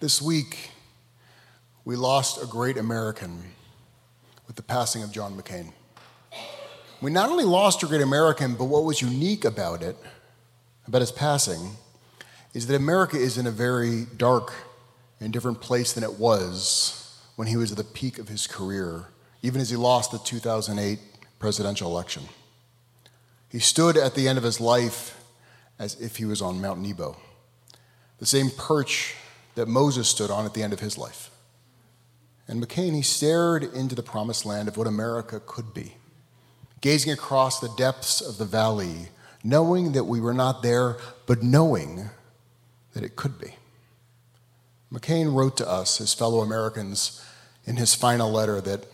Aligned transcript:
This 0.00 0.22
week, 0.22 0.70
we 1.84 1.96
lost 1.96 2.40
a 2.40 2.46
great 2.46 2.76
American 2.76 3.42
with 4.46 4.54
the 4.54 4.62
passing 4.62 5.02
of 5.02 5.10
John 5.10 5.36
McCain. 5.36 5.72
We 7.00 7.10
not 7.10 7.30
only 7.30 7.42
lost 7.42 7.82
a 7.82 7.86
great 7.86 8.00
American, 8.00 8.54
but 8.54 8.66
what 8.66 8.84
was 8.84 9.02
unique 9.02 9.44
about 9.44 9.82
it, 9.82 9.96
about 10.86 11.00
his 11.00 11.10
passing, 11.10 11.72
is 12.54 12.68
that 12.68 12.76
America 12.76 13.16
is 13.16 13.38
in 13.38 13.48
a 13.48 13.50
very 13.50 14.06
dark 14.16 14.52
and 15.18 15.32
different 15.32 15.60
place 15.60 15.92
than 15.94 16.04
it 16.04 16.16
was 16.16 17.18
when 17.34 17.48
he 17.48 17.56
was 17.56 17.72
at 17.72 17.76
the 17.76 17.82
peak 17.82 18.20
of 18.20 18.28
his 18.28 18.46
career, 18.46 19.06
even 19.42 19.60
as 19.60 19.68
he 19.68 19.76
lost 19.76 20.12
the 20.12 20.18
2008 20.18 21.00
presidential 21.40 21.90
election. 21.90 22.22
He 23.48 23.58
stood 23.58 23.96
at 23.96 24.14
the 24.14 24.28
end 24.28 24.38
of 24.38 24.44
his 24.44 24.60
life 24.60 25.20
as 25.76 26.00
if 26.00 26.18
he 26.18 26.24
was 26.24 26.40
on 26.40 26.60
Mount 26.60 26.78
Nebo, 26.78 27.16
the 28.18 28.26
same 28.26 28.50
perch 28.50 29.16
that 29.54 29.68
Moses 29.68 30.08
stood 30.08 30.30
on 30.30 30.44
at 30.44 30.54
the 30.54 30.62
end 30.62 30.72
of 30.72 30.80
his 30.80 30.96
life. 30.96 31.30
And 32.46 32.62
McCain, 32.62 32.94
he 32.94 33.02
stared 33.02 33.62
into 33.62 33.94
the 33.94 34.02
promised 34.02 34.46
land 34.46 34.68
of 34.68 34.76
what 34.76 34.86
America 34.86 35.40
could 35.44 35.74
be, 35.74 35.94
gazing 36.80 37.12
across 37.12 37.60
the 37.60 37.74
depths 37.76 38.20
of 38.20 38.38
the 38.38 38.44
valley, 38.44 39.08
knowing 39.44 39.92
that 39.92 40.04
we 40.04 40.20
were 40.20 40.34
not 40.34 40.62
there, 40.62 40.96
but 41.26 41.42
knowing 41.42 42.08
that 42.94 43.04
it 43.04 43.16
could 43.16 43.38
be. 43.38 43.54
McCain 44.92 45.34
wrote 45.34 45.56
to 45.58 45.68
us, 45.68 45.98
his 45.98 46.14
fellow 46.14 46.40
Americans, 46.40 47.22
in 47.66 47.76
his 47.76 47.94
final 47.94 48.32
letter 48.32 48.60
that 48.62 48.86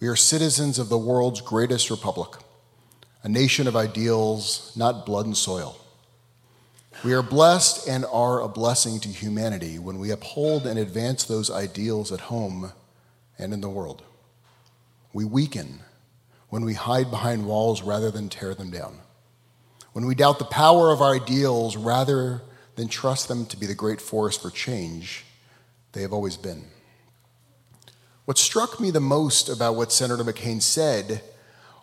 we 0.00 0.08
are 0.08 0.16
citizens 0.16 0.78
of 0.78 0.88
the 0.88 0.98
world's 0.98 1.40
greatest 1.40 1.88
republic, 1.90 2.40
a 3.22 3.28
nation 3.28 3.68
of 3.68 3.76
ideals, 3.76 4.72
not 4.76 5.06
blood 5.06 5.26
and 5.26 5.36
soil. 5.36 5.78
We 7.04 7.12
are 7.12 7.22
blessed 7.22 7.86
and 7.86 8.06
are 8.10 8.40
a 8.40 8.48
blessing 8.48 8.98
to 9.00 9.10
humanity 9.10 9.78
when 9.78 9.98
we 9.98 10.10
uphold 10.10 10.66
and 10.66 10.78
advance 10.78 11.24
those 11.24 11.50
ideals 11.50 12.10
at 12.10 12.20
home 12.20 12.72
and 13.38 13.52
in 13.52 13.60
the 13.60 13.68
world. 13.68 14.02
We 15.12 15.26
weaken 15.26 15.80
when 16.48 16.64
we 16.64 16.72
hide 16.72 17.10
behind 17.10 17.44
walls 17.44 17.82
rather 17.82 18.10
than 18.10 18.30
tear 18.30 18.54
them 18.54 18.70
down. 18.70 19.00
When 19.92 20.06
we 20.06 20.14
doubt 20.14 20.38
the 20.38 20.46
power 20.46 20.92
of 20.92 21.02
our 21.02 21.14
ideals 21.14 21.76
rather 21.76 22.40
than 22.76 22.88
trust 22.88 23.28
them 23.28 23.44
to 23.46 23.56
be 23.58 23.66
the 23.66 23.74
great 23.74 24.00
force 24.00 24.38
for 24.38 24.48
change 24.48 25.26
they 25.92 26.00
have 26.00 26.12
always 26.14 26.38
been. 26.38 26.64
What 28.24 28.38
struck 28.38 28.80
me 28.80 28.90
the 28.90 29.00
most 29.00 29.50
about 29.50 29.76
what 29.76 29.92
Senator 29.92 30.24
McCain 30.24 30.62
said 30.62 31.20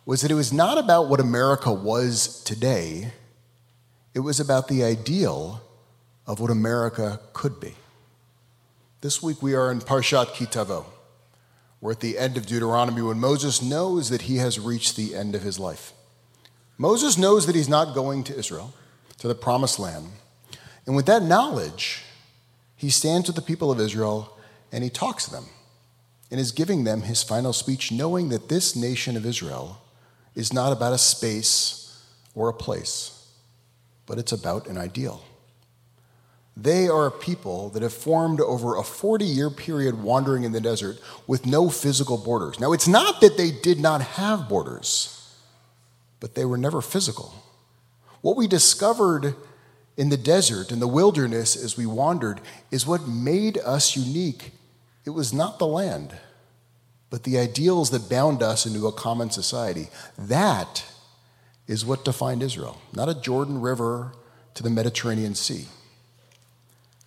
was 0.04 0.22
that 0.22 0.32
it 0.32 0.36
was 0.36 0.52
not 0.52 0.80
about 0.80 1.10
what 1.10 1.20
America 1.20 1.72
was 1.72 2.44
today, 2.44 3.12
it 4.14 4.20
was 4.20 4.40
about 4.40 4.68
the 4.68 4.84
ideal 4.84 5.62
of 6.28 6.40
what 6.40 6.52
America 6.52 7.20
could 7.34 7.60
be. 7.60 7.74
This 9.02 9.22
week 9.22 9.42
we 9.42 9.56
are 9.56 9.72
in 9.72 9.80
Parshat 9.80 10.34
Ki 10.34 10.46
Tavo. 10.46 10.86
We're 11.80 11.94
at 11.94 12.00
the 12.00 12.18
end 12.18 12.38
of 12.38 12.46
Deuteronomy 12.46 13.02
when 13.02 13.20
Moses 13.20 13.62
knows 13.62 14.10
that 14.10 14.24
he 14.24 14.38
has 14.38 14.60
reached 14.60 14.96
the 14.96 15.16
end 15.16 15.34
of 15.34 15.42
his 15.42 15.58
life. 15.58 15.94
Moses 16.78 17.18
knows 17.18 17.48
that 17.48 17.56
he's 17.56 17.70
not 17.70 17.96
going 17.96 18.24
to 18.26 18.38
Israel, 18.38 18.74
to 19.18 19.28
the 19.28 19.36
promised 19.36 19.80
land. 19.80 20.08
And 20.86 20.96
with 20.96 21.06
that 21.08 21.24
knowledge, 21.24 22.04
he 22.76 22.90
stands 22.90 23.28
with 23.28 23.36
the 23.36 23.42
people 23.42 23.72
of 23.72 23.80
Israel 23.80 24.38
and 24.72 24.84
he 24.84 24.90
talks 24.90 25.26
to 25.26 25.32
them 25.32 25.46
and 26.30 26.40
is 26.40 26.52
giving 26.52 26.84
them 26.84 27.02
his 27.02 27.24
final 27.24 27.54
speech, 27.54 27.92
knowing 27.92 28.30
that 28.30 28.50
this 28.50 28.76
nation 28.76 29.18
of 29.18 29.26
Israel 29.26 29.82
is 30.34 30.54
not 30.54 30.72
about 30.72 30.94
a 30.94 30.98
space 30.98 32.04
or 32.34 32.50
a 32.50 32.54
place, 32.54 33.21
but 34.12 34.20
it's 34.20 34.34
about 34.34 34.68
an 34.68 34.78
ideal. 34.78 35.24
They 36.58 36.90
are 36.90 37.08
a 37.08 37.12
people 37.12 37.70
that 37.70 37.82
have 37.82 37.94
formed 37.94 38.42
over 38.42 38.76
a 38.76 38.84
40 38.84 39.24
year 39.24 39.50
period 39.50 40.04
wandering 40.04 40.44
in 40.44 40.52
the 40.52 40.60
desert 40.60 41.00
with 41.28 41.46
no 41.46 41.70
physical 41.70 42.18
borders. 42.18 42.60
Now, 42.60 42.74
it's 42.74 42.90
not 42.90 43.22
that 43.22 43.38
they 43.38 43.52
did 43.52 43.80
not 43.80 44.02
have 44.02 44.50
borders, 44.50 45.34
but 46.20 46.36
they 46.36 46.44
were 46.44 46.58
never 46.58 46.82
physical. 46.82 47.34
What 48.20 48.36
we 48.36 48.48
discovered 48.48 49.34
in 49.96 50.10
the 50.10 50.18
desert, 50.18 50.74
in 50.74 50.82
the 50.82 50.90
wilderness, 50.90 51.56
as 51.56 51.78
we 51.78 51.86
wandered, 51.86 52.42
is 52.70 52.86
what 52.86 53.08
made 53.08 53.60
us 53.60 53.96
unique 53.96 54.52
it 55.06 55.12
was 55.12 55.32
not 55.32 55.58
the 55.58 55.68
land, 55.68 56.18
but 57.10 57.24
the 57.24 57.38
ideals 57.38 57.92
that 57.92 58.10
bound 58.10 58.44
us 58.44 58.66
into 58.66 58.88
a 58.88 58.92
common 58.92 59.30
society. 59.30 59.88
That 60.18 60.84
is 61.68 61.86
what 61.86 62.06
defined 62.06 62.44
Israel, 62.44 62.82
not 62.94 63.10
a 63.10 63.20
Jordan 63.20 63.62
River 63.62 64.14
to 64.56 64.64
the 64.64 64.70
Mediterranean 64.70 65.36
Sea. 65.36 65.68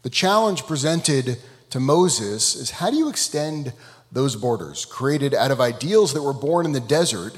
The 0.03 0.11
challenge 0.11 0.67
presented 0.67 1.39
to 1.71 1.81
Moses 1.81 2.55
is 2.55 2.71
how 2.71 2.91
do 2.91 2.97
you 2.97 3.09
extend 3.09 3.73
those 4.13 4.37
borders 4.37 4.85
created 4.85 5.35
out 5.35 5.51
of 5.51 5.61
ideals 5.61 6.15
that 6.15 6.23
were 6.23 6.33
born 6.33 6.67
in 6.67 6.73
the 6.73 6.81
desert 6.81 7.35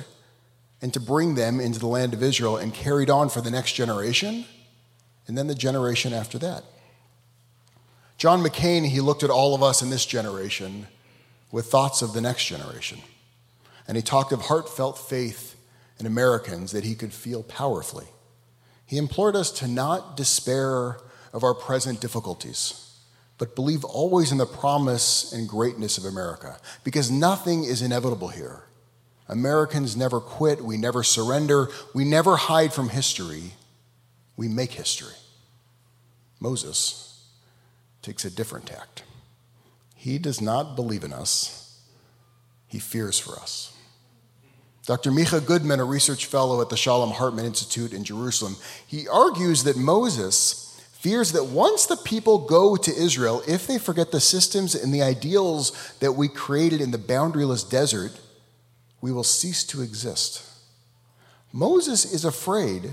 and 0.82 0.92
to 0.92 1.00
bring 1.00 1.34
them 1.34 1.58
into 1.58 1.78
the 1.78 1.86
land 1.86 2.12
of 2.12 2.22
Israel 2.22 2.56
and 2.56 2.74
carried 2.74 3.08
on 3.08 3.28
for 3.28 3.40
the 3.40 3.50
next 3.50 3.72
generation 3.72 4.44
and 5.26 5.36
then 5.36 5.46
the 5.46 5.54
generation 5.54 6.12
after 6.12 6.38
that? 6.38 6.64
John 8.18 8.42
McCain, 8.42 8.86
he 8.86 9.00
looked 9.00 9.22
at 9.22 9.30
all 9.30 9.54
of 9.54 9.62
us 9.62 9.82
in 9.82 9.90
this 9.90 10.06
generation 10.06 10.86
with 11.50 11.66
thoughts 11.66 12.02
of 12.02 12.12
the 12.12 12.20
next 12.20 12.46
generation. 12.46 12.98
And 13.88 13.96
he 13.96 14.02
talked 14.02 14.32
of 14.32 14.42
heartfelt 14.42 14.98
faith 14.98 15.55
in 15.98 16.06
Americans 16.06 16.72
that 16.72 16.84
he 16.84 16.94
could 16.94 17.12
feel 17.12 17.42
powerfully. 17.42 18.06
He 18.84 18.98
implored 18.98 19.34
us 19.34 19.50
to 19.52 19.66
not 19.66 20.16
despair 20.16 20.98
of 21.32 21.42
our 21.42 21.54
present 21.54 22.00
difficulties, 22.00 22.98
but 23.38 23.56
believe 23.56 23.84
always 23.84 24.32
in 24.32 24.38
the 24.38 24.46
promise 24.46 25.32
and 25.32 25.48
greatness 25.48 25.98
of 25.98 26.04
America, 26.04 26.58
because 26.84 27.10
nothing 27.10 27.64
is 27.64 27.82
inevitable 27.82 28.28
here. 28.28 28.62
Americans 29.28 29.96
never 29.96 30.20
quit, 30.20 30.62
we 30.62 30.76
never 30.76 31.02
surrender, 31.02 31.68
we 31.94 32.04
never 32.04 32.36
hide 32.36 32.72
from 32.72 32.88
history, 32.88 33.52
we 34.36 34.48
make 34.48 34.72
history. 34.72 35.14
Moses 36.38 37.24
takes 38.02 38.24
a 38.24 38.30
different 38.30 38.66
tact. 38.66 39.02
He 39.96 40.18
does 40.18 40.40
not 40.40 40.76
believe 40.76 41.02
in 41.02 41.12
us, 41.12 41.80
he 42.68 42.78
fears 42.78 43.18
for 43.18 43.32
us. 43.32 43.75
Dr. 44.86 45.10
Micha 45.10 45.44
Goodman, 45.44 45.80
a 45.80 45.84
research 45.84 46.26
fellow 46.26 46.60
at 46.60 46.68
the 46.68 46.76
Shalom 46.76 47.10
Hartman 47.10 47.44
Institute 47.44 47.92
in 47.92 48.04
Jerusalem, 48.04 48.56
he 48.86 49.08
argues 49.08 49.64
that 49.64 49.76
Moses 49.76 50.80
fears 50.92 51.32
that 51.32 51.46
once 51.46 51.86
the 51.86 51.96
people 51.96 52.46
go 52.46 52.76
to 52.76 52.94
Israel, 52.94 53.42
if 53.48 53.66
they 53.66 53.78
forget 53.78 54.12
the 54.12 54.20
systems 54.20 54.76
and 54.76 54.94
the 54.94 55.02
ideals 55.02 55.94
that 55.98 56.12
we 56.12 56.28
created 56.28 56.80
in 56.80 56.92
the 56.92 56.98
boundaryless 56.98 57.68
desert, 57.68 58.12
we 59.00 59.10
will 59.10 59.24
cease 59.24 59.64
to 59.64 59.82
exist. 59.82 60.44
Moses 61.52 62.04
is 62.04 62.24
afraid 62.24 62.92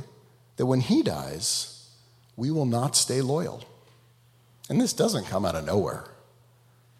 that 0.58 0.66
when 0.66 0.82
he 0.82 1.04
dies, 1.04 1.90
we 2.36 2.50
will 2.50 2.66
not 2.66 2.96
stay 2.96 3.22
loyal. 3.22 3.64
And 4.68 4.82
this 4.82 4.94
doesn't 4.94 5.26
come 5.26 5.46
out 5.46 5.56
of 5.56 5.66
nowhere. 5.66 6.06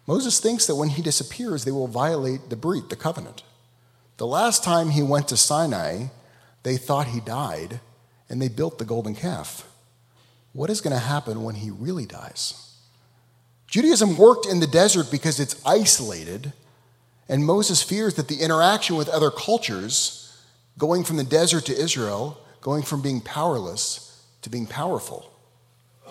Moses 0.06 0.38
thinks 0.38 0.66
that 0.66 0.76
when 0.76 0.90
he 0.90 1.02
disappears, 1.02 1.64
they 1.64 1.70
will 1.70 1.88
violate 1.88 2.50
the 2.50 2.56
Brit, 2.56 2.90
the 2.90 2.96
covenant. 2.96 3.42
The 4.16 4.26
last 4.26 4.62
time 4.62 4.90
he 4.90 5.02
went 5.02 5.28
to 5.28 5.36
Sinai, 5.36 6.06
they 6.62 6.76
thought 6.76 7.08
he 7.08 7.20
died 7.20 7.80
and 8.28 8.40
they 8.40 8.48
built 8.48 8.78
the 8.78 8.84
golden 8.84 9.14
calf. 9.14 9.68
What 10.52 10.70
is 10.70 10.80
going 10.80 10.94
to 10.94 11.00
happen 11.00 11.42
when 11.42 11.56
he 11.56 11.70
really 11.70 12.06
dies? 12.06 12.74
Judaism 13.66 14.16
worked 14.16 14.46
in 14.46 14.60
the 14.60 14.68
desert 14.68 15.10
because 15.10 15.40
it's 15.40 15.60
isolated, 15.66 16.52
and 17.28 17.44
Moses 17.44 17.82
fears 17.82 18.14
that 18.14 18.28
the 18.28 18.40
interaction 18.40 18.94
with 18.94 19.08
other 19.08 19.32
cultures, 19.32 20.40
going 20.78 21.02
from 21.02 21.16
the 21.16 21.24
desert 21.24 21.66
to 21.66 21.76
Israel, 21.76 22.38
going 22.60 22.82
from 22.82 23.02
being 23.02 23.20
powerless 23.20 24.24
to 24.42 24.50
being 24.50 24.66
powerful, 24.66 25.32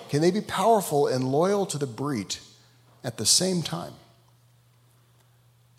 can 0.10 0.22
they 0.22 0.32
be 0.32 0.42
powerful 0.42 1.08
and 1.08 1.32
loyal 1.32 1.66
to 1.68 1.78
the 1.78 1.88
Brit 1.88 2.42
at 3.02 3.18
the 3.18 3.26
same 3.26 3.62
time? 3.62 3.94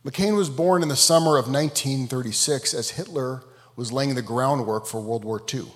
McCain 0.05 0.37
was 0.37 0.51
born 0.51 0.83
in 0.83 0.89
the 0.89 0.97
summer 0.97 1.39
of 1.39 1.47
1936 1.47 2.75
as 2.75 2.91
Hitler 2.91 3.43
was 3.75 3.91
laying 3.91 4.15
the 4.15 4.23
groundwork 4.23 4.87
for 4.87 5.01
World 5.01 5.25
War 5.25 5.43
II. 5.53 5.67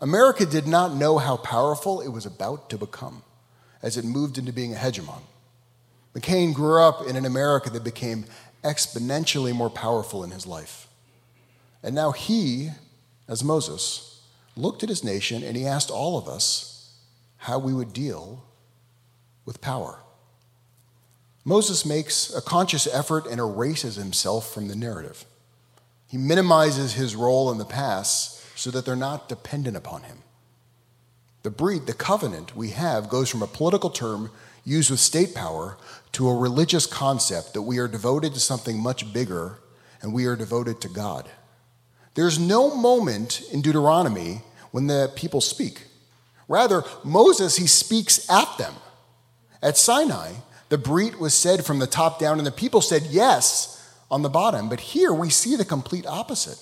America 0.00 0.46
did 0.46 0.66
not 0.66 0.94
know 0.94 1.18
how 1.18 1.36
powerful 1.36 2.00
it 2.00 2.08
was 2.08 2.24
about 2.24 2.70
to 2.70 2.78
become 2.78 3.22
as 3.82 3.96
it 3.96 4.04
moved 4.04 4.38
into 4.38 4.52
being 4.52 4.72
a 4.74 4.78
hegemon. 4.78 5.20
McCain 6.14 6.54
grew 6.54 6.80
up 6.82 7.06
in 7.06 7.16
an 7.16 7.26
America 7.26 7.68
that 7.70 7.84
became 7.84 8.24
exponentially 8.64 9.54
more 9.54 9.70
powerful 9.70 10.24
in 10.24 10.30
his 10.30 10.46
life. 10.46 10.88
And 11.82 11.94
now 11.94 12.12
he, 12.12 12.70
as 13.28 13.44
Moses, 13.44 14.22
looked 14.56 14.82
at 14.82 14.88
his 14.88 15.04
nation 15.04 15.42
and 15.42 15.56
he 15.56 15.66
asked 15.66 15.90
all 15.90 16.16
of 16.16 16.28
us 16.28 16.94
how 17.36 17.58
we 17.58 17.72
would 17.72 17.92
deal 17.92 18.42
with 19.44 19.60
power. 19.60 20.00
Moses 21.48 21.86
makes 21.86 22.30
a 22.34 22.42
conscious 22.42 22.86
effort 22.86 23.26
and 23.26 23.40
erases 23.40 23.96
himself 23.96 24.52
from 24.52 24.68
the 24.68 24.76
narrative. 24.76 25.24
He 26.06 26.18
minimizes 26.18 26.92
his 26.92 27.16
role 27.16 27.50
in 27.50 27.56
the 27.56 27.64
past 27.64 28.42
so 28.54 28.70
that 28.70 28.84
they're 28.84 28.94
not 28.94 29.30
dependent 29.30 29.74
upon 29.74 30.02
him. 30.02 30.18
The 31.44 31.50
Brit, 31.50 31.86
the 31.86 31.94
covenant 31.94 32.54
we 32.54 32.70
have, 32.70 33.08
goes 33.08 33.30
from 33.30 33.42
a 33.42 33.46
political 33.46 33.88
term 33.88 34.30
used 34.66 34.90
with 34.90 35.00
state 35.00 35.34
power 35.34 35.78
to 36.12 36.28
a 36.28 36.36
religious 36.36 36.84
concept 36.84 37.54
that 37.54 37.62
we 37.62 37.78
are 37.78 37.88
devoted 37.88 38.34
to 38.34 38.40
something 38.40 38.78
much 38.78 39.10
bigger 39.14 39.58
and 40.02 40.12
we 40.12 40.26
are 40.26 40.36
devoted 40.36 40.82
to 40.82 40.88
God. 40.90 41.30
There's 42.12 42.38
no 42.38 42.74
moment 42.74 43.40
in 43.50 43.62
Deuteronomy 43.62 44.42
when 44.70 44.86
the 44.86 45.10
people 45.16 45.40
speak. 45.40 45.84
Rather, 46.46 46.84
Moses, 47.02 47.56
he 47.56 47.66
speaks 47.66 48.28
at 48.28 48.58
them. 48.58 48.74
At 49.62 49.78
Sinai, 49.78 50.34
the 50.68 50.78
Brit 50.78 51.18
was 51.18 51.34
said 51.34 51.64
from 51.64 51.78
the 51.78 51.86
top 51.86 52.18
down, 52.18 52.38
and 52.38 52.46
the 52.46 52.52
people 52.52 52.80
said 52.80 53.04
yes 53.10 53.74
on 54.10 54.22
the 54.22 54.28
bottom. 54.28 54.68
But 54.68 54.80
here 54.80 55.12
we 55.12 55.30
see 55.30 55.56
the 55.56 55.64
complete 55.64 56.06
opposite. 56.06 56.58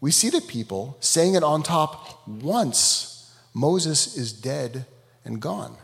We 0.00 0.10
see 0.10 0.30
the 0.30 0.40
people 0.40 0.96
saying 1.00 1.34
it 1.34 1.42
on 1.42 1.62
top 1.62 2.26
once 2.26 3.34
Moses 3.54 4.16
is 4.16 4.32
dead 4.32 4.86
and 5.24 5.40
gone. 5.40 5.76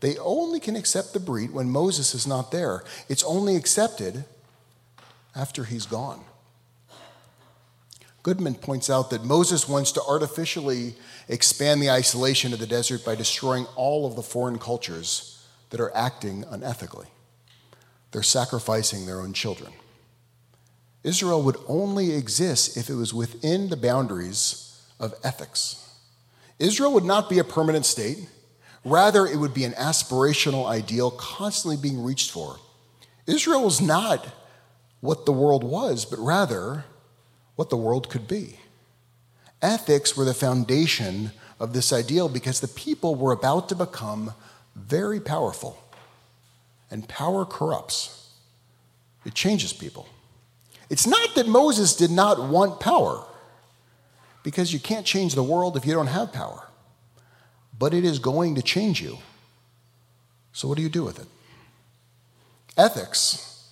They 0.00 0.16
only 0.18 0.60
can 0.60 0.76
accept 0.76 1.12
the 1.12 1.20
Brit 1.20 1.52
when 1.52 1.70
Moses 1.70 2.14
is 2.14 2.26
not 2.26 2.50
there. 2.50 2.84
It's 3.08 3.24
only 3.24 3.56
accepted 3.56 4.24
after 5.34 5.64
he's 5.64 5.86
gone. 5.86 6.24
Goodman 8.22 8.54
points 8.54 8.90
out 8.90 9.10
that 9.10 9.24
Moses 9.24 9.68
wants 9.68 9.92
to 9.92 10.02
artificially 10.02 10.94
expand 11.28 11.80
the 11.80 11.90
isolation 11.90 12.52
of 12.52 12.58
the 12.58 12.66
desert 12.66 13.04
by 13.04 13.14
destroying 13.14 13.66
all 13.76 14.06
of 14.06 14.16
the 14.16 14.22
foreign 14.22 14.58
cultures 14.58 15.35
that 15.70 15.80
are 15.80 15.94
acting 15.94 16.44
unethically. 16.44 17.06
They're 18.12 18.22
sacrificing 18.22 19.06
their 19.06 19.20
own 19.20 19.32
children. 19.32 19.72
Israel 21.02 21.42
would 21.42 21.56
only 21.68 22.12
exist 22.12 22.76
if 22.76 22.88
it 22.90 22.94
was 22.94 23.14
within 23.14 23.68
the 23.68 23.76
boundaries 23.76 24.82
of 24.98 25.14
ethics. 25.22 25.88
Israel 26.58 26.92
would 26.94 27.04
not 27.04 27.28
be 27.28 27.38
a 27.38 27.44
permanent 27.44 27.86
state. 27.86 28.28
Rather, 28.84 29.26
it 29.26 29.36
would 29.36 29.54
be 29.54 29.64
an 29.64 29.72
aspirational 29.72 30.66
ideal 30.66 31.10
constantly 31.10 31.76
being 31.76 32.02
reached 32.02 32.30
for. 32.30 32.56
Israel 33.26 33.64
was 33.64 33.80
not 33.80 34.26
what 35.00 35.26
the 35.26 35.32
world 35.32 35.62
was, 35.62 36.04
but 36.04 36.18
rather 36.18 36.84
what 37.56 37.70
the 37.70 37.76
world 37.76 38.08
could 38.08 38.26
be. 38.26 38.58
Ethics 39.60 40.16
were 40.16 40.24
the 40.24 40.34
foundation 40.34 41.32
of 41.58 41.72
this 41.72 41.92
ideal 41.92 42.28
because 42.28 42.60
the 42.60 42.68
people 42.68 43.14
were 43.14 43.32
about 43.32 43.68
to 43.68 43.74
become 43.74 44.32
very 44.76 45.20
powerful. 45.20 45.82
And 46.90 47.08
power 47.08 47.44
corrupts, 47.44 48.30
it 49.24 49.34
changes 49.34 49.72
people. 49.72 50.06
It's 50.88 51.06
not 51.06 51.34
that 51.34 51.48
Moses 51.48 51.96
did 51.96 52.12
not 52.12 52.48
want 52.48 52.78
power, 52.78 53.24
because 54.44 54.72
you 54.72 54.78
can't 54.78 55.04
change 55.04 55.34
the 55.34 55.42
world 55.42 55.76
if 55.76 55.84
you 55.84 55.92
don't 55.92 56.06
have 56.06 56.32
power. 56.32 56.68
But 57.76 57.92
it 57.92 58.04
is 58.04 58.20
going 58.20 58.54
to 58.54 58.62
change 58.62 59.02
you. 59.02 59.18
So, 60.52 60.68
what 60.68 60.76
do 60.76 60.82
you 60.82 60.88
do 60.88 61.02
with 61.02 61.18
it? 61.18 61.26
Ethics 62.76 63.68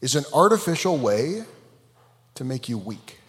is 0.00 0.16
an 0.16 0.24
artificial 0.32 0.96
way 0.96 1.44
to 2.34 2.44
make 2.44 2.68
you 2.68 2.78
weak. 2.78 3.20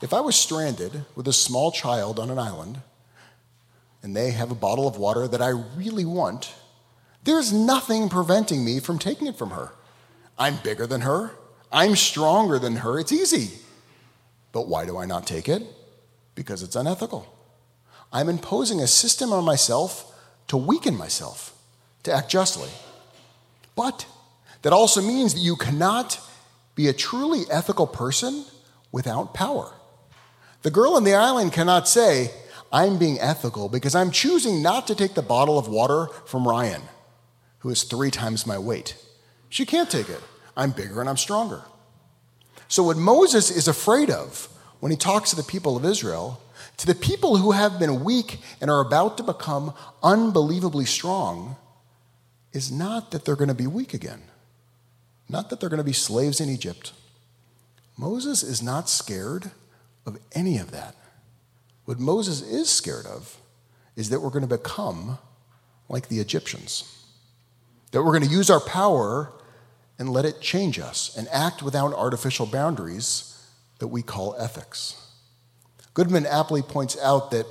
If 0.00 0.14
I 0.14 0.20
was 0.20 0.34
stranded 0.34 1.04
with 1.14 1.28
a 1.28 1.32
small 1.32 1.70
child 1.70 2.18
on 2.18 2.30
an 2.30 2.38
island 2.38 2.80
and 4.02 4.16
they 4.16 4.30
have 4.30 4.50
a 4.50 4.54
bottle 4.54 4.86
of 4.86 4.96
water 4.96 5.26
that 5.28 5.42
I 5.42 5.48
really 5.76 6.04
want, 6.04 6.54
there's 7.24 7.52
nothing 7.52 8.08
preventing 8.08 8.64
me 8.64 8.78
from 8.78 8.98
taking 8.98 9.26
it 9.26 9.36
from 9.36 9.50
her. 9.50 9.72
I'm 10.38 10.56
bigger 10.62 10.86
than 10.86 11.00
her. 11.00 11.32
I'm 11.72 11.96
stronger 11.96 12.58
than 12.58 12.76
her. 12.76 12.98
It's 13.00 13.12
easy. 13.12 13.58
But 14.52 14.68
why 14.68 14.86
do 14.86 14.96
I 14.96 15.06
not 15.06 15.26
take 15.26 15.48
it? 15.48 15.62
Because 16.34 16.62
it's 16.62 16.76
unethical. 16.76 17.32
I'm 18.12 18.28
imposing 18.28 18.80
a 18.80 18.86
system 18.86 19.32
on 19.32 19.44
myself 19.44 20.14
to 20.48 20.56
weaken 20.56 20.96
myself, 20.96 21.54
to 22.04 22.12
act 22.12 22.30
justly. 22.30 22.70
But 23.74 24.06
that 24.62 24.72
also 24.72 25.02
means 25.02 25.34
that 25.34 25.40
you 25.40 25.56
cannot 25.56 26.20
be 26.74 26.88
a 26.88 26.92
truly 26.92 27.44
ethical 27.50 27.86
person 27.86 28.44
without 28.92 29.34
power. 29.34 29.72
The 30.62 30.70
girl 30.70 30.94
on 30.94 31.04
the 31.04 31.14
island 31.14 31.52
cannot 31.52 31.88
say, 31.88 32.30
I'm 32.76 32.98
being 32.98 33.18
ethical 33.18 33.70
because 33.70 33.94
I'm 33.94 34.10
choosing 34.10 34.60
not 34.60 34.86
to 34.88 34.94
take 34.94 35.14
the 35.14 35.22
bottle 35.22 35.58
of 35.58 35.66
water 35.66 36.08
from 36.26 36.46
Ryan, 36.46 36.82
who 37.60 37.70
is 37.70 37.84
three 37.84 38.10
times 38.10 38.46
my 38.46 38.58
weight. 38.58 38.94
She 39.48 39.64
can't 39.64 39.90
take 39.90 40.10
it. 40.10 40.20
I'm 40.58 40.72
bigger 40.72 41.00
and 41.00 41.08
I'm 41.08 41.16
stronger. 41.16 41.62
So, 42.68 42.82
what 42.82 42.98
Moses 42.98 43.50
is 43.50 43.66
afraid 43.66 44.10
of 44.10 44.50
when 44.80 44.92
he 44.92 44.98
talks 44.98 45.30
to 45.30 45.36
the 45.36 45.42
people 45.42 45.74
of 45.74 45.86
Israel, 45.86 46.38
to 46.76 46.86
the 46.86 46.94
people 46.94 47.38
who 47.38 47.52
have 47.52 47.78
been 47.78 48.04
weak 48.04 48.40
and 48.60 48.70
are 48.70 48.80
about 48.80 49.16
to 49.16 49.22
become 49.22 49.72
unbelievably 50.02 50.84
strong, 50.84 51.56
is 52.52 52.70
not 52.70 53.10
that 53.10 53.24
they're 53.24 53.36
going 53.36 53.48
to 53.48 53.54
be 53.54 53.66
weak 53.66 53.94
again, 53.94 54.20
not 55.30 55.48
that 55.48 55.60
they're 55.60 55.70
going 55.70 55.78
to 55.78 55.92
be 55.94 55.94
slaves 55.94 56.42
in 56.42 56.50
Egypt. 56.50 56.92
Moses 57.96 58.42
is 58.42 58.62
not 58.62 58.90
scared 58.90 59.50
of 60.04 60.18
any 60.34 60.58
of 60.58 60.72
that. 60.72 60.94
What 61.86 61.98
Moses 61.98 62.42
is 62.42 62.68
scared 62.68 63.06
of 63.06 63.38
is 63.94 64.10
that 64.10 64.20
we're 64.20 64.30
going 64.30 64.46
to 64.46 64.58
become 64.58 65.18
like 65.88 66.08
the 66.08 66.18
Egyptians, 66.18 67.04
that 67.92 68.02
we're 68.02 68.10
going 68.10 68.28
to 68.28 68.34
use 68.34 68.50
our 68.50 68.60
power 68.60 69.32
and 69.98 70.10
let 70.10 70.24
it 70.24 70.40
change 70.40 70.78
us 70.78 71.16
and 71.16 71.28
act 71.32 71.62
without 71.62 71.94
artificial 71.94 72.44
boundaries 72.44 73.40
that 73.78 73.86
we 73.86 74.02
call 74.02 74.34
ethics. 74.38 75.00
Goodman 75.94 76.26
aptly 76.26 76.60
points 76.60 76.98
out 77.00 77.30
that 77.30 77.46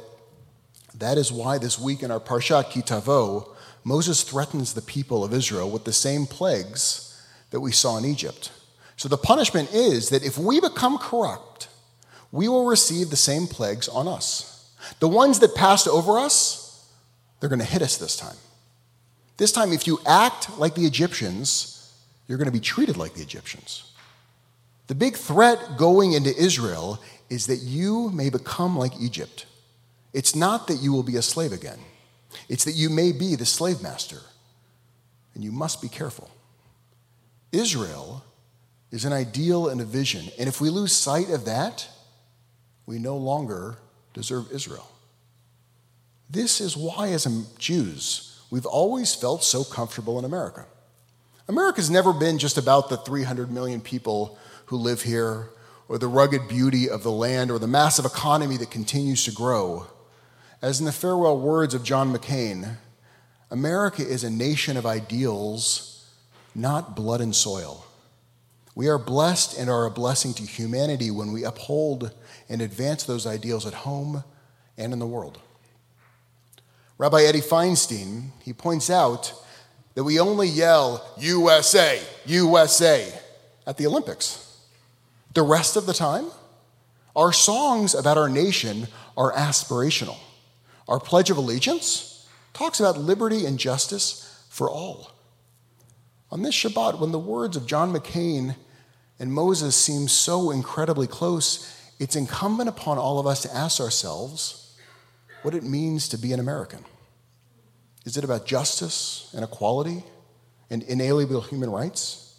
that 0.93 1.17
is 1.17 1.31
why 1.31 1.57
this 1.57 1.79
week 1.79 2.03
in 2.03 2.11
our 2.11 2.19
Parshat 2.19 2.69
Ki 2.69 2.81
Tavo, 2.81 3.55
Moses 3.83 4.21
threatens 4.23 4.73
the 4.73 4.81
people 4.81 5.23
of 5.23 5.33
Israel 5.33 5.71
with 5.71 5.85
the 5.85 5.93
same 5.93 6.25
plagues 6.25 7.19
that 7.51 7.61
we 7.61 7.71
saw 7.71 7.97
in 7.97 8.05
Egypt. 8.05 8.51
So 8.97 9.07
the 9.07 9.17
punishment 9.17 9.73
is 9.73 10.09
that 10.09 10.23
if 10.23 10.37
we 10.37 10.59
become 10.59 10.97
corrupt, 10.97 11.69
we 12.35 12.49
will 12.49 12.65
receive 12.65 13.09
the 13.09 13.15
same 13.15 13.47
plagues 13.47 13.87
on 13.87 14.09
us. 14.09 14.69
The 14.99 15.07
ones 15.07 15.39
that 15.39 15.55
passed 15.55 15.87
over 15.87 16.19
us, 16.19 16.85
they're 17.39 17.49
going 17.49 17.59
to 17.59 17.65
hit 17.65 17.81
us 17.81 17.95
this 17.95 18.17
time. 18.17 18.35
This 19.37 19.53
time, 19.53 19.71
if 19.71 19.87
you 19.87 19.99
act 20.05 20.59
like 20.59 20.75
the 20.75 20.85
Egyptians, 20.85 21.93
you're 22.27 22.37
going 22.37 22.47
to 22.47 22.51
be 22.51 22.59
treated 22.59 22.97
like 22.97 23.13
the 23.13 23.21
Egyptians. 23.21 23.89
The 24.87 24.95
big 24.95 25.15
threat 25.15 25.77
going 25.77 26.11
into 26.11 26.35
Israel 26.35 27.01
is 27.29 27.47
that 27.47 27.61
you 27.61 28.09
may 28.09 28.29
become 28.29 28.77
like 28.77 28.99
Egypt. 28.99 29.45
It's 30.11 30.35
not 30.35 30.67
that 30.67 30.81
you 30.81 30.91
will 30.91 31.03
be 31.03 31.15
a 31.15 31.21
slave 31.21 31.53
again, 31.53 31.79
it's 32.49 32.65
that 32.65 32.73
you 32.73 32.89
may 32.89 33.13
be 33.13 33.35
the 33.35 33.45
slave 33.45 33.81
master. 33.81 34.19
And 35.33 35.43
you 35.43 35.51
must 35.51 35.81
be 35.81 35.89
careful. 35.89 36.29
Israel 37.51 38.23
is 38.91 39.03
an 39.03 39.11
ideal 39.11 39.67
and 39.67 39.79
a 39.81 39.85
vision. 39.85 40.27
And 40.39 40.47
if 40.47 40.61
we 40.61 40.69
lose 40.69 40.93
sight 40.93 41.29
of 41.29 41.43
that, 41.43 41.89
we 42.85 42.99
no 42.99 43.17
longer 43.17 43.77
deserve 44.13 44.51
Israel. 44.51 44.87
This 46.29 46.59
is 46.59 46.75
why, 46.75 47.09
as 47.09 47.25
Jews, 47.57 48.41
we've 48.49 48.65
always 48.65 49.13
felt 49.13 49.43
so 49.43 49.63
comfortable 49.63 50.17
in 50.19 50.25
America. 50.25 50.65
America's 51.47 51.89
never 51.89 52.13
been 52.13 52.39
just 52.39 52.57
about 52.57 52.89
the 52.89 52.97
300 52.97 53.51
million 53.51 53.79
people 53.81 54.37
who 54.65 54.77
live 54.77 55.03
here, 55.03 55.49
or 55.87 55.99
the 55.99 56.07
rugged 56.07 56.47
beauty 56.47 56.89
of 56.89 57.03
the 57.03 57.11
land, 57.11 57.51
or 57.51 57.59
the 57.59 57.67
massive 57.67 58.05
economy 58.05 58.57
that 58.57 58.71
continues 58.71 59.23
to 59.25 59.31
grow. 59.31 59.85
As 60.61 60.79
in 60.79 60.85
the 60.85 60.91
farewell 60.91 61.39
words 61.39 61.75
of 61.75 61.83
John 61.83 62.11
McCain, 62.11 62.77
America 63.51 64.01
is 64.01 64.23
a 64.23 64.29
nation 64.29 64.77
of 64.77 64.85
ideals, 64.87 66.09
not 66.55 66.95
blood 66.95 67.21
and 67.21 67.35
soil. 67.35 67.85
We 68.75 68.89
are 68.89 68.97
blessed 68.97 69.57
and 69.57 69.69
are 69.69 69.85
a 69.85 69.91
blessing 69.91 70.33
to 70.33 70.43
humanity 70.43 71.09
when 71.09 71.31
we 71.31 71.45
uphold 71.45 72.13
and 72.49 72.61
advance 72.61 73.05
those 73.05 73.25
ideals 73.25 73.65
at 73.65 73.73
home 73.73 74.25
and 74.77 74.91
in 74.91 74.99
the 74.99 75.07
world. 75.07 75.39
Rabbi 76.97 77.21
Eddie 77.21 77.41
Feinstein, 77.41 78.31
he 78.43 78.51
points 78.51 78.89
out 78.89 79.33
that 79.95 80.03
we 80.03 80.19
only 80.19 80.49
yell 80.49 81.05
USA, 81.17 82.01
USA 82.25 83.11
at 83.65 83.77
the 83.77 83.87
Olympics. 83.87 84.59
The 85.33 85.41
rest 85.41 85.77
of 85.77 85.85
the 85.85 85.93
time, 85.93 86.25
our 87.15 87.31
songs 87.31 87.95
about 87.95 88.17
our 88.17 88.29
nation 88.29 88.87
are 89.15 89.31
aspirational. 89.33 90.17
Our 90.87 90.99
Pledge 90.99 91.29
of 91.29 91.37
Allegiance 91.37 92.27
talks 92.53 92.81
about 92.81 92.97
liberty 92.97 93.45
and 93.45 93.57
justice 93.57 94.45
for 94.49 94.69
all. 94.69 95.11
On 96.29 96.41
this 96.41 96.55
Shabbat, 96.55 96.99
when 96.99 97.11
the 97.11 97.19
words 97.19 97.55
of 97.55 97.65
John 97.65 97.93
McCain 97.93 98.55
and 99.19 99.31
Moses 99.31 99.75
seems 99.75 100.11
so 100.11 100.51
incredibly 100.51 101.07
close, 101.07 101.81
it's 101.99 102.15
incumbent 102.15 102.69
upon 102.69 102.97
all 102.97 103.19
of 103.19 103.27
us 103.27 103.41
to 103.43 103.55
ask 103.55 103.79
ourselves 103.79 104.77
what 105.41 105.53
it 105.53 105.63
means 105.63 106.09
to 106.09 106.17
be 106.17 106.33
an 106.33 106.39
American. 106.39 106.83
Is 108.05 108.17
it 108.17 108.23
about 108.23 108.45
justice 108.45 109.31
and 109.33 109.43
equality 109.43 110.03
and 110.69 110.83
inalienable 110.83 111.41
human 111.41 111.69
rights? 111.69 112.35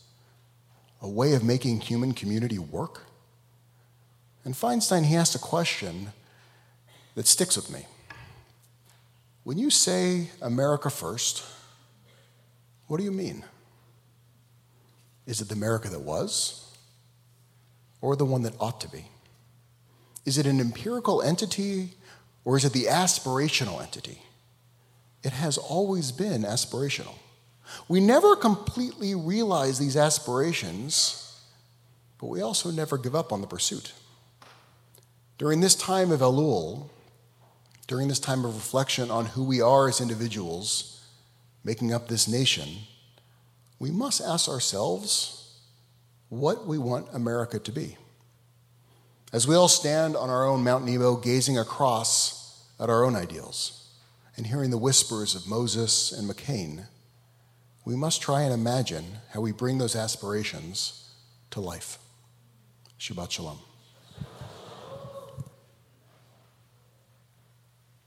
A 1.01 1.09
way 1.09 1.35
of 1.35 1.45
making 1.45 1.81
human 1.81 2.13
community 2.13 2.59
work? 2.59 3.03
And 4.45 4.55
Feinstein, 4.55 5.05
he 5.05 5.17
asked 5.17 5.35
a 5.35 5.41
question 5.41 6.13
that 7.15 7.27
sticks 7.27 7.57
with 7.57 7.71
me. 7.71 7.87
When 9.45 9.59
you 9.59 9.71
say 9.71 10.31
America 10.43 10.91
first, 10.91 11.45
what 12.87 12.99
do 12.99 13.05
you 13.05 13.13
mean? 13.13 13.45
Is 15.27 15.41
it 15.41 15.49
the 15.49 15.55
America 15.55 15.89
that 15.89 16.01
was, 16.01 16.66
or 18.07 18.15
the 18.15 18.25
one 18.25 18.43
that 18.43 18.55
ought 18.61 18.81
to 18.81 18.89
be? 18.89 19.05
Is 20.25 20.39
it 20.39 20.47
an 20.47 20.61
empirical 20.61 21.21
entity, 21.23 21.91
or 22.45 22.57
is 22.57 22.65
it 22.65 22.73
the 22.73 22.85
aspirational 22.85 23.83
entity? 23.83 24.23
It 25.25 25.33
has 25.33 25.59
always 25.59 26.13
been 26.13 26.43
aspirational. 26.43 27.17
We 27.89 27.99
never 27.99 28.37
completely 28.37 29.17
realize 29.17 29.81
these 29.81 29.97
aspirations, 29.97 31.37
but 32.21 32.29
we 32.29 32.41
also 32.43 32.71
never 32.71 32.97
give 32.97 33.17
up 33.17 33.33
on 33.33 33.41
the 33.41 33.49
pursuit. 33.49 33.93
During 35.37 35.61
this 35.61 35.75
time 35.75 36.13
of 36.13 36.21
Elul, 36.21 36.89
during 37.89 38.07
this 38.07 38.21
time 38.21 38.45
of 38.45 38.55
reflection 38.55 39.11
on 39.11 39.27
who 39.27 39.43
we 39.43 39.61
are 39.61 39.89
as 39.89 40.01
individuals 40.01 41.05
making 41.65 41.93
up 41.93 42.07
this 42.07 42.29
nation, 42.29 42.69
we 43.81 43.91
must 43.91 44.21
ask 44.21 44.49
ourselves 44.49 45.36
what 46.29 46.67
we 46.67 46.79
want 46.79 47.09
America 47.13 47.59
to 47.59 47.73
be. 47.73 47.97
As 49.33 49.47
we 49.47 49.55
all 49.55 49.69
stand 49.69 50.17
on 50.17 50.31
our 50.31 50.47
own 50.47 50.63
Mount 50.65 50.85
Nebo, 50.85 51.17
gazing 51.17 51.59
across 51.59 52.65
at 52.79 52.89
our 52.89 53.05
own 53.05 53.17
ideals 53.17 53.91
and 54.37 54.47
hearing 54.47 54.71
the 54.71 54.79
whispers 54.79 55.35
of 55.35 55.49
Moses 55.49 56.13
and 56.13 56.29
McCain, 56.29 56.87
we 57.85 57.97
must 57.97 58.21
try 58.21 58.43
and 58.43 58.53
imagine 58.53 59.05
how 59.33 59.41
we 59.41 59.53
bring 59.53 59.79
those 59.79 59.97
aspirations 59.97 61.11
to 61.51 61.61
life. 61.61 61.99
Shabbat 62.99 63.31
Shalom. 63.31 63.66